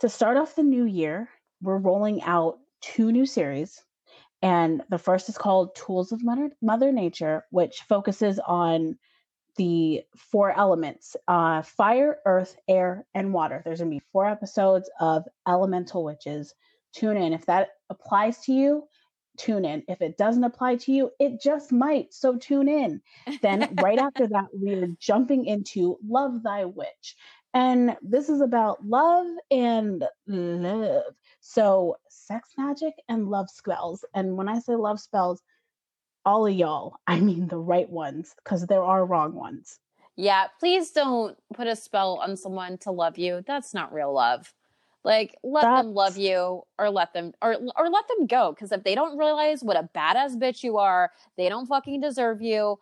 To 0.00 0.08
start 0.08 0.36
off 0.36 0.54
the 0.54 0.62
new 0.62 0.84
year, 0.84 1.28
we're 1.60 1.78
rolling 1.78 2.22
out 2.22 2.58
two 2.80 3.12
new 3.12 3.26
series. 3.26 3.82
And 4.40 4.82
the 4.88 4.98
first 4.98 5.28
is 5.28 5.36
called 5.36 5.74
Tools 5.74 6.12
of 6.12 6.22
Mother, 6.22 6.50
Mother 6.62 6.92
Nature, 6.92 7.44
which 7.50 7.82
focuses 7.88 8.38
on 8.38 8.96
the 9.56 10.02
four 10.16 10.56
elements 10.56 11.16
uh, 11.26 11.62
fire, 11.62 12.18
earth, 12.24 12.56
air, 12.68 13.04
and 13.14 13.34
water. 13.34 13.60
There's 13.64 13.80
going 13.80 13.90
to 13.90 13.96
be 13.96 14.06
four 14.12 14.26
episodes 14.26 14.88
of 15.00 15.24
Elemental 15.48 16.04
Witches. 16.04 16.54
Tune 16.94 17.16
in. 17.16 17.32
If 17.32 17.46
that 17.46 17.70
applies 17.90 18.38
to 18.42 18.52
you, 18.52 18.84
tune 19.38 19.64
in. 19.64 19.82
If 19.88 20.02
it 20.02 20.18
doesn't 20.18 20.44
apply 20.44 20.76
to 20.76 20.92
you, 20.92 21.10
it 21.18 21.40
just 21.40 21.72
might. 21.72 22.12
So 22.12 22.36
tune 22.36 22.68
in. 22.68 23.00
Then, 23.40 23.74
right 23.82 23.98
after 23.98 24.26
that, 24.28 24.46
we're 24.52 24.88
jumping 24.98 25.46
into 25.46 25.98
Love 26.06 26.42
Thy 26.42 26.64
Witch. 26.64 27.16
And 27.54 27.96
this 28.02 28.28
is 28.28 28.40
about 28.40 28.84
love 28.84 29.26
and 29.50 30.04
love. 30.26 31.14
So, 31.40 31.96
sex 32.10 32.50
magic 32.58 32.94
and 33.08 33.28
love 33.28 33.48
spells. 33.48 34.04
And 34.14 34.36
when 34.36 34.48
I 34.48 34.58
say 34.58 34.74
love 34.74 35.00
spells, 35.00 35.42
all 36.24 36.46
of 36.46 36.54
y'all, 36.54 36.96
I 37.06 37.20
mean 37.20 37.48
the 37.48 37.58
right 37.58 37.88
ones, 37.88 38.34
because 38.44 38.66
there 38.66 38.82
are 38.82 39.06
wrong 39.06 39.34
ones. 39.34 39.80
Yeah, 40.14 40.48
please 40.58 40.90
don't 40.90 41.38
put 41.54 41.68
a 41.68 41.76
spell 41.76 42.20
on 42.22 42.36
someone 42.36 42.76
to 42.78 42.90
love 42.90 43.18
you. 43.18 43.42
That's 43.46 43.72
not 43.72 43.94
real 43.94 44.12
love. 44.12 44.52
Like 45.08 45.30
let 45.42 45.62
That's... 45.62 45.86
them 45.86 45.94
love 45.94 46.16
you 46.18 46.62
or 46.78 46.90
let 46.90 47.14
them 47.14 47.32
or 47.40 47.56
or 47.76 47.88
let 47.88 48.06
them 48.08 48.26
go 48.26 48.54
cuz 48.58 48.72
if 48.72 48.84
they 48.84 48.94
don't 48.94 49.16
realize 49.18 49.64
what 49.64 49.76
a 49.82 49.88
badass 49.94 50.36
bitch 50.36 50.62
you 50.62 50.76
are, 50.76 51.10
they 51.38 51.48
don't 51.48 51.66
fucking 51.66 52.00
deserve 52.02 52.42
you. 52.42 52.78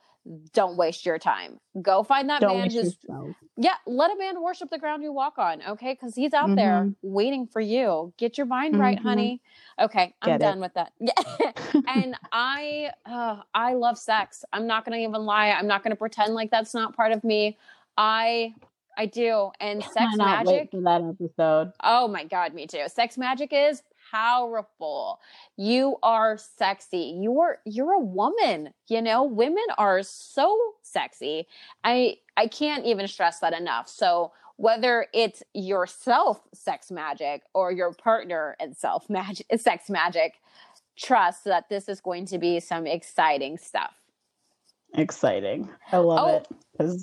don't 0.53 0.77
waste 0.77 1.07
your 1.07 1.19
time. 1.19 1.61
Go 1.81 2.03
find 2.03 2.29
that 2.31 2.41
Don't 2.41 2.57
man 2.57 2.71
who's 2.71 2.99
yourself. 3.07 3.37
yeah, 3.57 3.77
let 3.87 4.11
a 4.11 4.17
man 4.19 4.43
worship 4.43 4.71
the 4.71 4.79
ground 4.79 5.05
you 5.05 5.13
walk 5.13 5.39
on, 5.39 5.63
okay? 5.63 5.93
Because 5.95 6.17
he's 6.17 6.35
out 6.35 6.57
there 6.57 6.83
Mhm. 6.83 6.97
waiting 7.03 7.47
for 7.47 7.61
you. 7.61 8.13
Get 8.17 8.37
your 8.37 8.47
mind 8.47 8.77
right, 8.77 8.99
Mhm. 8.99 9.03
honey. 9.03 9.41
Okay, 9.79 10.15
I'm 10.23 10.33
it. 10.33 10.39
done 10.41 10.61
with 10.61 10.75
that. 10.75 10.93
Yeah, 10.99 11.13
and 11.87 12.17
I, 12.33 12.91
uh, 13.07 13.43
I 13.55 13.75
love 13.75 13.99
sex. 13.99 14.45
I'm 14.53 14.67
not 14.67 14.85
gonna 14.85 14.97
even 14.99 15.25
lie. 15.25 15.51
I'm 15.51 15.69
not 15.69 15.85
gonna 15.85 15.97
pretend 15.97 16.35
like 16.35 16.51
that's 16.51 16.75
not 16.75 16.97
part 16.97 17.13
of 17.13 17.23
me. 17.23 17.57
I, 17.97 18.55
I 18.97 19.07
do. 19.07 19.51
And 19.61 19.83
sex 19.93 20.17
magic. 20.17 20.71
for 20.71 20.81
that 20.83 21.03
episode. 21.03 21.73
Oh 21.83 22.09
my 22.09 22.25
god, 22.25 22.55
me 22.55 22.67
too. 22.67 22.85
Sex 22.89 23.19
magic 23.19 23.53
is 23.53 23.83
powerful. 24.11 25.21
You 25.57 25.97
are 26.03 26.39
sexy. 26.39 27.19
You're 27.21 27.59
you're 27.65 27.95
a 27.95 28.01
woman, 28.01 28.73
you 28.89 29.03
know? 29.03 29.25
Women 29.25 29.65
are 29.79 30.03
so 30.03 30.59
sexy. 30.83 31.47
I 31.85 32.17
I 32.37 32.47
can't 32.47 32.85
even 32.85 33.07
stress 33.09 33.41
that 33.41 33.53
enough. 33.53 33.89
So 33.89 34.33
whether 34.57 35.07
it's 35.13 35.43
yourself 35.53 36.41
sex 36.55 36.91
magic 36.91 37.43
or 37.53 37.73
your 37.73 37.93
partner 37.93 38.57
and 38.59 38.77
self 38.77 39.11
magic 39.11 39.47
sex 39.59 39.91
magic, 39.91 40.35
trust 40.97 41.45
that 41.45 41.69
this 41.69 41.89
is 41.89 42.01
going 42.01 42.27
to 42.27 42.39
be 42.39 42.61
some 42.61 42.87
exciting 42.87 43.59
stuff. 43.59 43.95
Exciting. 44.97 45.69
I 45.93 45.99
love 45.99 46.21
Oh. 46.23 46.37
it 46.37 46.49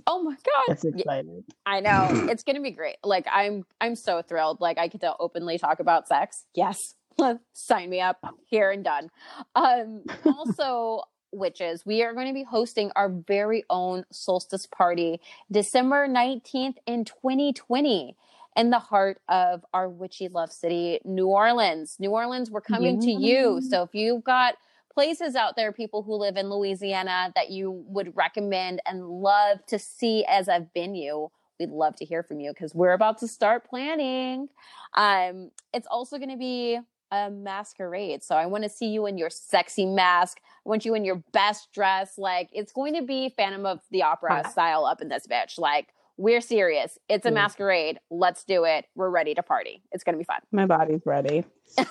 Oh 0.05 0.21
my 0.23 0.31
god. 0.33 0.63
it's 0.73 0.85
exciting. 0.85 1.43
I 1.65 1.79
know 1.79 2.07
it's 2.29 2.43
gonna 2.43 2.61
be 2.61 2.71
great. 2.71 2.97
Like 3.03 3.25
I'm, 3.31 3.65
I'm 3.81 3.95
so 3.95 4.21
thrilled. 4.21 4.61
Like 4.61 4.77
I 4.77 4.87
get 4.87 5.01
to 5.01 5.15
openly 5.19 5.57
talk 5.57 5.79
about 5.79 6.07
sex. 6.07 6.45
Yes, 6.53 6.95
sign 7.53 7.89
me 7.89 7.99
up. 8.01 8.17
Here 8.45 8.69
and 8.71 8.83
done. 8.83 9.09
Um, 9.55 10.03
also, 10.25 11.03
witches, 11.31 11.83
we 11.85 12.03
are 12.03 12.13
going 12.13 12.27
to 12.27 12.33
be 12.33 12.43
hosting 12.43 12.91
our 12.95 13.09
very 13.09 13.63
own 13.69 14.05
solstice 14.11 14.67
party, 14.67 15.19
December 15.51 16.07
nineteenth 16.07 16.77
in 16.85 17.05
2020. 17.05 18.15
In 18.55 18.69
the 18.69 18.77
heart 18.77 19.19
of 19.27 19.65
our 19.73 19.89
witchy 19.89 20.27
love 20.27 20.51
city, 20.51 20.99
New 21.03 21.25
Orleans. 21.25 21.95
New 21.99 22.11
Orleans, 22.11 22.51
we're 22.51 22.61
coming 22.61 23.01
to 23.01 23.09
you. 23.11 23.61
So 23.67 23.81
if 23.81 23.95
you've 23.95 24.23
got 24.23 24.53
places 24.93 25.35
out 25.35 25.55
there, 25.55 25.71
people 25.71 26.03
who 26.03 26.15
live 26.15 26.37
in 26.37 26.49
Louisiana 26.49 27.31
that 27.35 27.49
you 27.49 27.83
would 27.87 28.15
recommend 28.15 28.81
and 28.85 29.05
love 29.07 29.65
to 29.67 29.79
see 29.79 30.23
as 30.25 30.47
a 30.47 30.67
venue, 30.73 31.29
we'd 31.59 31.69
love 31.69 31.95
to 31.97 32.05
hear 32.05 32.23
from 32.23 32.39
you 32.39 32.51
because 32.51 32.73
we're 32.75 32.93
about 32.93 33.17
to 33.19 33.27
start 33.27 33.67
planning. 33.67 34.49
Um, 34.93 35.51
it's 35.73 35.87
also 35.87 36.17
going 36.17 36.29
to 36.31 36.37
be 36.37 36.79
a 37.11 37.29
masquerade. 37.29 38.23
So 38.23 38.35
I 38.35 38.45
want 38.47 38.63
to 38.63 38.69
see 38.69 38.87
you 38.87 39.05
in 39.05 39.17
your 39.17 39.29
sexy 39.29 39.85
mask. 39.85 40.39
I 40.65 40.69
want 40.69 40.83
you 40.85 40.95
in 40.95 41.05
your 41.05 41.23
best 41.31 41.71
dress. 41.71 42.17
Like 42.17 42.49
it's 42.51 42.71
going 42.71 42.95
to 42.95 43.03
be 43.03 43.29
Phantom 43.29 43.65
of 43.65 43.79
the 43.91 44.03
Opera 44.03 44.43
style 44.49 44.85
up 44.85 45.01
in 45.01 45.09
this 45.09 45.27
bitch. 45.27 45.59
Like 45.59 45.89
we're 46.17 46.41
serious. 46.41 46.97
It's 47.09 47.25
a 47.25 47.29
Mm. 47.31 47.35
masquerade. 47.35 47.99
Let's 48.09 48.43
do 48.43 48.63
it. 48.65 48.85
We're 48.95 49.09
ready 49.09 49.33
to 49.35 49.43
party. 49.43 49.83
It's 49.91 50.03
going 50.03 50.13
to 50.13 50.17
be 50.19 50.23
fun. 50.25 50.39
My 50.51 50.65
body's 50.65 51.01
ready. 51.05 51.43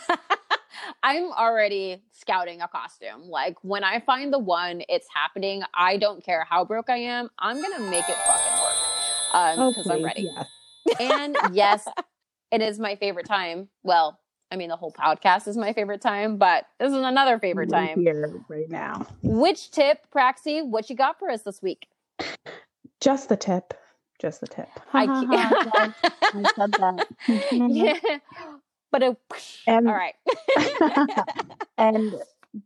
I'm 1.02 1.32
already 1.32 2.02
scouting 2.12 2.60
a 2.62 2.68
costume. 2.68 3.28
Like 3.28 3.56
when 3.62 3.84
I 3.84 4.00
find 4.00 4.32
the 4.32 4.38
one, 4.38 4.82
it's 4.88 5.06
happening. 5.14 5.62
I 5.74 5.96
don't 5.96 6.24
care 6.24 6.46
how 6.48 6.64
broke 6.64 6.90
I 6.90 6.96
am. 6.98 7.28
I'm 7.38 7.60
gonna 7.60 7.90
make 7.90 8.08
it 8.08 8.16
fucking 8.26 8.62
work 8.62 9.34
um, 9.34 9.58
Oh, 9.58 9.70
because 9.70 9.90
I'm 9.90 10.04
ready. 10.04 10.22
yes. 10.22 10.46
And 11.00 11.36
yes, 11.52 11.86
it 12.50 12.60
is 12.62 12.78
my 12.78 12.96
favorite 12.96 13.26
time. 13.26 13.68
Well, 13.82 14.18
I 14.50 14.56
mean, 14.56 14.68
the 14.68 14.76
whole 14.76 14.92
podcast 14.92 15.48
is 15.48 15.56
my 15.56 15.72
favorite 15.72 16.00
time, 16.02 16.36
but 16.36 16.66
this 16.78 16.88
is 16.90 16.96
another 16.98 17.38
favorite 17.40 17.70
We're 17.70 17.86
time. 17.86 18.00
here 18.00 18.40
right 18.48 18.68
now. 18.68 19.06
Witch 19.22 19.70
tip, 19.70 20.06
Praxi? 20.14 20.64
What 20.66 20.90
you 20.90 20.96
got 20.96 21.18
for 21.18 21.30
us 21.30 21.42
this 21.42 21.62
week? 21.62 21.86
Just 23.00 23.28
the 23.28 23.36
tip. 23.36 23.74
Just 24.20 24.40
the 24.40 24.46
tip. 24.46 24.68
I. 24.92 25.04
I 26.22 26.42
said 26.54 26.72
that. 26.72 27.06
Mm-hmm. 27.26 27.66
yeah, 27.70 28.18
but 28.92 29.02
a, 29.02 29.16
And- 29.66 29.88
all 29.88 29.94
right. 29.94 30.14
and 31.78 32.14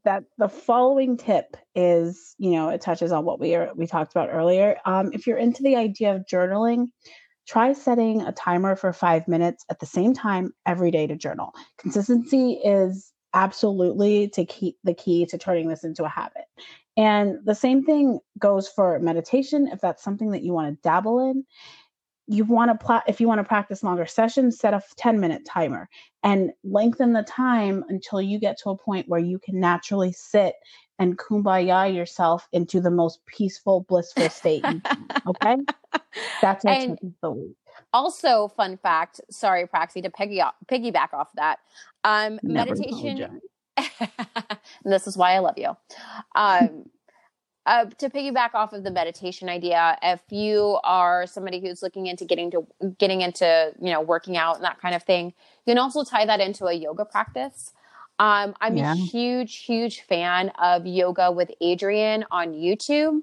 that 0.04 0.24
the 0.36 0.48
following 0.48 1.16
tip 1.16 1.56
is 1.76 2.34
you 2.38 2.50
know 2.50 2.70
it 2.70 2.80
touches 2.80 3.12
on 3.12 3.24
what 3.24 3.38
we 3.38 3.54
are 3.54 3.70
we 3.76 3.86
talked 3.86 4.12
about 4.12 4.30
earlier. 4.30 4.76
Um, 4.84 5.12
if 5.12 5.26
you're 5.26 5.38
into 5.38 5.62
the 5.62 5.76
idea 5.76 6.14
of 6.14 6.26
journaling 6.30 6.88
try 7.46 7.72
setting 7.72 8.22
a 8.22 8.32
timer 8.32 8.76
for 8.76 8.92
five 8.92 9.28
minutes 9.28 9.64
at 9.70 9.78
the 9.78 9.86
same 9.86 10.12
time 10.12 10.52
every 10.66 10.90
day 10.90 11.06
to 11.06 11.16
journal. 11.16 11.52
Consistency 11.78 12.54
is 12.64 13.12
absolutely 13.34 14.28
to 14.28 14.44
keep 14.44 14.76
the 14.82 14.94
key 14.94 15.26
to 15.26 15.38
turning 15.38 15.68
this 15.68 15.84
into 15.84 16.04
a 16.04 16.08
habit. 16.08 16.44
And 16.96 17.38
the 17.44 17.54
same 17.54 17.84
thing 17.84 18.18
goes 18.38 18.68
for 18.68 18.98
meditation 18.98 19.68
if 19.70 19.80
that's 19.80 20.02
something 20.02 20.30
that 20.30 20.42
you 20.42 20.52
want 20.52 20.74
to 20.74 20.80
dabble 20.82 21.20
in 21.30 21.44
you 22.26 22.44
want 22.44 22.70
to 22.70 22.84
pla- 22.84 23.02
if 23.06 23.20
you 23.20 23.28
want 23.28 23.38
to 23.38 23.44
practice 23.44 23.82
longer 23.82 24.06
sessions 24.06 24.58
set 24.58 24.74
a 24.74 24.82
10 24.96 25.20
minute 25.20 25.44
timer 25.46 25.88
and 26.22 26.50
lengthen 26.64 27.12
the 27.12 27.22
time 27.22 27.84
until 27.88 28.20
you 28.20 28.38
get 28.38 28.58
to 28.58 28.70
a 28.70 28.76
point 28.76 29.08
where 29.08 29.20
you 29.20 29.38
can 29.38 29.60
naturally 29.60 30.12
sit 30.12 30.54
and 30.98 31.18
kumbaya 31.18 31.94
yourself 31.94 32.48
into 32.52 32.80
the 32.80 32.90
most 32.90 33.24
peaceful 33.26 33.84
blissful 33.88 34.28
state 34.28 34.64
okay 35.26 35.56
that's 36.42 36.64
And- 36.64 36.98
tip 36.98 37.02
of 37.02 37.12
the 37.22 37.30
week 37.30 37.56
also, 37.92 38.48
fun 38.48 38.76
fact. 38.76 39.20
Sorry, 39.30 39.66
Praxi 39.66 40.02
to 40.02 40.10
piggy 40.10 40.42
piggyback 40.70 41.12
off 41.12 41.28
that. 41.34 41.58
Um, 42.04 42.40
Never 42.42 42.74
meditation. 42.74 43.40
and 43.76 44.58
this 44.84 45.06
is 45.06 45.16
why 45.16 45.32
I 45.32 45.38
love 45.40 45.58
you. 45.58 45.76
Um, 46.34 46.86
uh, 47.66 47.86
to 47.98 48.08
piggyback 48.08 48.54
off 48.54 48.72
of 48.72 48.84
the 48.84 48.90
meditation 48.90 49.48
idea, 49.48 49.98
if 50.02 50.20
you 50.30 50.78
are 50.84 51.26
somebody 51.26 51.60
who's 51.60 51.82
looking 51.82 52.06
into 52.06 52.24
getting 52.24 52.50
to 52.52 52.66
getting 52.98 53.20
into 53.22 53.72
you 53.80 53.92
know 53.92 54.00
working 54.00 54.36
out 54.36 54.56
and 54.56 54.64
that 54.64 54.80
kind 54.80 54.94
of 54.94 55.02
thing, 55.02 55.26
you 55.66 55.72
can 55.72 55.78
also 55.78 56.04
tie 56.04 56.24
that 56.24 56.40
into 56.40 56.66
a 56.66 56.72
yoga 56.72 57.04
practice. 57.04 57.72
Um, 58.18 58.54
I'm 58.60 58.76
Yeah. 58.76 58.92
a 58.92 58.94
huge, 58.96 59.56
huge 59.56 60.00
fan 60.02 60.50
of 60.58 60.86
yoga 60.86 61.30
with 61.30 61.50
Adriene 61.60 62.24
on 62.30 62.54
YouTube. 62.54 63.20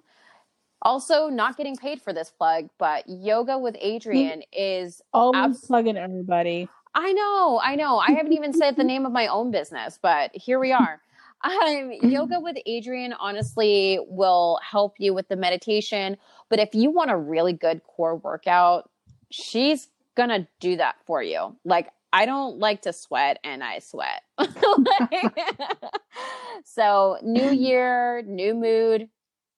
Also, 0.81 1.29
not 1.29 1.55
getting 1.55 1.77
paid 1.77 2.01
for 2.01 2.11
this 2.11 2.29
plug, 2.29 2.69
but 2.77 3.07
yoga 3.07 3.57
with 3.57 3.75
Adriene 3.75 4.43
is 4.51 5.01
always 5.13 5.37
Abs- 5.37 5.65
plugging 5.65 5.97
everybody 5.97 6.67
I 6.95 7.11
know, 7.13 7.59
I 7.63 7.75
know. 7.75 7.97
I 7.97 8.11
haven't 8.11 8.33
even 8.33 8.53
said 8.53 8.75
the 8.75 8.83
name 8.83 9.07
of 9.07 9.11
my 9.11 9.25
own 9.25 9.49
business, 9.49 9.97
but 9.99 10.29
here 10.35 10.59
we 10.59 10.71
are. 10.71 11.01
Um, 11.43 11.91
yoga 12.03 12.39
with 12.39 12.57
Adriene 12.67 13.13
honestly 13.19 13.99
will 14.07 14.59
help 14.63 14.95
you 14.97 15.13
with 15.13 15.27
the 15.27 15.35
meditation. 15.35 16.17
But 16.49 16.59
if 16.59 16.73
you 16.73 16.91
want 16.91 17.11
a 17.11 17.17
really 17.17 17.53
good 17.53 17.81
core 17.83 18.15
workout, 18.15 18.89
she's 19.29 19.89
gonna 20.15 20.47
do 20.59 20.77
that 20.77 20.95
for 21.05 21.21
you. 21.21 21.57
Like, 21.65 21.89
I 22.13 22.25
don't 22.25 22.59
like 22.59 22.83
to 22.83 22.93
sweat 22.93 23.39
and 23.43 23.63
I 23.63 23.79
sweat. 23.79 24.21
so, 26.65 27.17
new 27.23 27.51
year, 27.51 28.21
new 28.21 28.53
mood, 28.53 29.09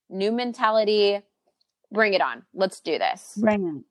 new 0.10 0.32
mentality. 0.32 1.20
Bring 1.92 2.14
it 2.14 2.22
on. 2.22 2.44
Let's 2.54 2.80
do 2.80 2.98
this. 2.98 3.34
bring 3.38 3.68
it 3.68 3.84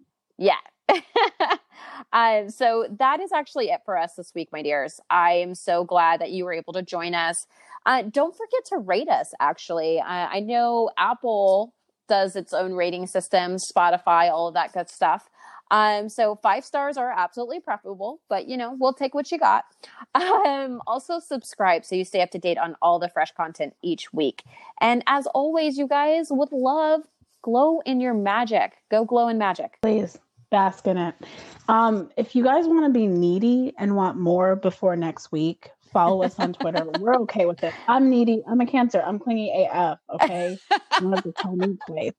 Yeah. 0.43 0.57
um, 2.13 2.51
so 2.51 2.87
that 2.99 3.21
is 3.21 3.33
actually 3.33 3.71
it 3.71 3.81
for 3.85 3.99
us 3.99 4.15
this 4.17 4.33
week, 4.35 4.49
my 4.53 4.63
dears. 4.63 5.01
I 5.11 5.33
am 5.33 5.55
so 5.55 5.85
glad 5.85 6.21
that 6.21 6.31
you 6.31 6.45
were 6.45 6.53
able 6.53 6.73
to 6.75 6.83
join 6.83 7.15
us. 7.15 7.47
Uh, 7.87 8.03
don't 8.03 8.35
forget 8.35 8.65
to 8.67 8.79
rate 8.79 9.09
us, 9.09 9.33
actually. 9.41 10.01
Uh, 10.01 10.05
I 10.07 10.41
know 10.41 10.91
Apple 10.97 11.75
does 12.09 12.37
its 12.37 12.53
own 12.53 12.75
rating 12.75 13.07
system, 13.07 13.57
Spotify, 13.57 14.31
all 14.31 14.49
of 14.49 14.55
that 14.55 14.73
good 14.73 14.89
stuff. 14.89 15.29
Um, 15.71 16.09
so 16.09 16.37
five 16.43 16.65
stars 16.65 16.97
are 16.97 17.11
absolutely 17.11 17.61
preferable, 17.61 18.21
but 18.29 18.47
you 18.47 18.57
know, 18.57 18.77
we'll 18.79 18.93
take 18.93 19.15
what 19.15 19.31
you 19.31 19.39
got. 19.39 19.65
Um, 20.15 20.81
also 20.87 21.19
subscribe 21.19 21.85
so 21.85 21.97
you 21.97 22.05
stay 22.05 22.21
up 22.21 22.31
to 22.31 22.39
date 22.39 22.59
on 22.59 22.77
all 22.81 22.99
the 22.99 23.09
fresh 23.09 23.33
content 23.33 23.75
each 23.83 24.13
week. 24.13 24.43
And 24.81 25.03
as 25.07 25.27
always, 25.29 25.77
you 25.77 25.89
guys 25.89 26.29
would 26.31 26.53
love 26.53 27.03
glow 27.43 27.81
in 27.81 28.01
your 28.01 28.15
magic. 28.15 28.75
Go 28.91 29.05
glow 29.05 29.29
in 29.29 29.39
magic. 29.39 29.79
please 29.83 30.19
bask 30.51 30.87
in 30.87 30.97
it. 30.97 31.15
Um 31.69 32.11
if 32.17 32.35
you 32.35 32.45
guys 32.45 32.67
want 32.67 32.87
to 32.87 32.91
be 32.91 33.07
needy 33.07 33.73
and 33.79 33.97
want 33.97 34.19
more 34.19 34.57
before 34.57 34.97
next 34.97 35.33
week 35.33 35.71
follow 35.93 36.23
us 36.23 36.39
on 36.39 36.53
twitter. 36.53 36.85
We're 37.01 37.17
okay 37.23 37.47
with 37.47 37.63
it. 37.63 37.73
I'm 37.89 38.11
needy. 38.11 38.43
I'm 38.49 38.61
a 38.61 38.67
cancer. 38.67 39.03
I'm 39.03 39.19
clingy 39.19 39.69
af 39.73 39.99
okay? 40.13 40.59
Have 40.71 41.23
to 41.23 41.33
tell 41.33 41.57
me 41.57 41.77
twice 41.87 42.13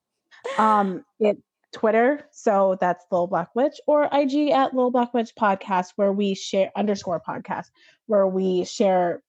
um 0.58 1.04
it 1.18 1.38
twitter 1.72 2.26
so 2.32 2.76
that's 2.80 3.04
little 3.10 3.26
black 3.26 3.54
witch 3.54 3.80
or 3.86 4.08
ig 4.14 4.50
at 4.50 4.72
little 4.72 4.90
black 4.90 5.12
witch 5.12 5.32
podcast 5.38 5.92
where 5.96 6.12
we 6.12 6.34
share 6.34 6.70
underscore 6.76 7.20
podcast 7.20 7.66
where 8.06 8.26
we 8.26 8.64
share 8.64 9.22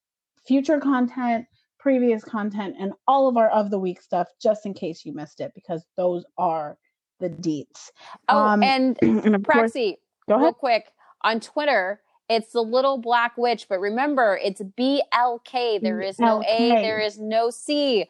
future 0.46 0.80
content 0.80 1.46
previous 1.78 2.24
content 2.24 2.74
and 2.78 2.92
all 3.06 3.28
of 3.28 3.36
our 3.36 3.50
of 3.50 3.70
the 3.70 3.78
week 3.78 4.00
stuff 4.00 4.28
just 4.40 4.64
in 4.66 4.72
case 4.72 5.04
you 5.04 5.12
missed 5.12 5.40
it 5.40 5.52
because 5.54 5.84
those 5.96 6.24
are 6.38 6.78
the 7.20 7.28
deets 7.30 7.90
Oh, 8.28 8.38
Um, 8.38 8.62
and 8.62 8.98
and 9.02 9.44
course, 9.46 9.72
Praxi, 9.72 9.96
go 10.28 10.38
real 10.38 10.52
quick 10.52 10.86
on 11.22 11.40
Twitter, 11.40 12.00
it's 12.28 12.52
the 12.52 12.62
little 12.62 12.98
black 12.98 13.36
witch, 13.36 13.66
but 13.68 13.80
remember, 13.80 14.38
it's 14.42 14.60
B 14.76 15.02
L 15.12 15.40
K. 15.44 15.78
There 15.78 16.00
is 16.00 16.18
no 16.18 16.42
A, 16.42 16.68
there 16.82 16.98
is 17.00 17.18
no 17.18 17.50
C. 17.50 18.06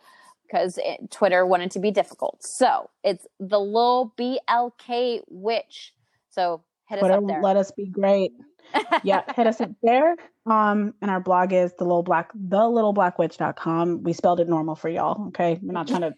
because 0.47 0.79
Twitter 1.11 1.47
wanted 1.47 1.71
to 1.73 1.79
be 1.79 1.91
difficult. 1.91 2.43
So 2.43 2.91
it's 3.05 3.27
the 3.39 3.61
little 3.61 4.13
BLK 4.19 5.23
Witch. 5.29 5.95
So 6.31 6.63
hit 6.89 6.99
Twitter, 6.99 7.15
us 7.15 7.19
up 7.19 7.27
there. 7.29 7.43
Let 7.43 7.57
us 7.57 7.71
be 7.71 7.87
great. 7.87 8.33
yeah, 9.05 9.23
hit 9.35 9.47
us 9.47 9.61
up 9.61 9.71
there. 9.83 10.17
Um, 10.47 10.95
and 11.03 11.11
our 11.11 11.21
blog 11.21 11.53
is 11.53 11.73
the 11.79 11.85
little 11.85 12.03
black 12.03 12.31
the 12.35 12.67
little 12.69 12.93
black 12.93 13.19
witch.com. 13.19 14.03
We 14.03 14.13
spelled 14.13 14.41
it 14.41 14.49
normal 14.49 14.75
for 14.75 14.89
y'all. 14.89 15.29
Okay. 15.29 15.59
We're 15.63 15.73
not 15.73 15.87
trying 15.89 16.03
to 16.03 16.15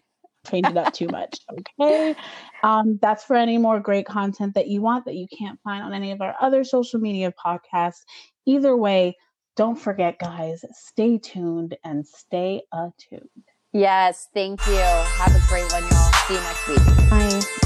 change 0.49 0.67
it 0.67 0.77
up 0.77 0.93
too 0.93 1.07
much. 1.07 1.37
Okay. 1.79 2.15
Um, 2.63 2.99
that's 3.01 3.23
for 3.23 3.35
any 3.35 3.57
more 3.57 3.79
great 3.79 4.05
content 4.05 4.53
that 4.55 4.67
you 4.67 4.81
want 4.81 5.05
that 5.05 5.15
you 5.15 5.27
can't 5.37 5.59
find 5.63 5.83
on 5.83 5.93
any 5.93 6.11
of 6.11 6.21
our 6.21 6.35
other 6.39 6.63
social 6.63 6.99
media 6.99 7.33
podcasts. 7.43 8.01
Either 8.45 8.75
way, 8.75 9.15
don't 9.55 9.75
forget, 9.75 10.17
guys, 10.19 10.63
stay 10.73 11.17
tuned 11.17 11.75
and 11.83 12.05
stay 12.05 12.61
attuned. 12.73 13.29
Yes, 13.73 14.27
thank 14.33 14.65
you. 14.67 14.73
Have 14.73 15.35
a 15.35 15.47
great 15.47 15.71
one, 15.71 15.83
y'all. 15.83 16.11
See 16.27 16.33
you 16.33 16.39
next 16.41 16.67
week. 16.67 17.09
Bye. 17.09 17.57